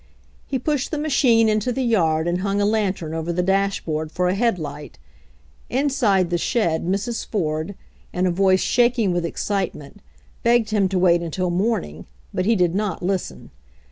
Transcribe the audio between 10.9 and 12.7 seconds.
wait until morning,. but he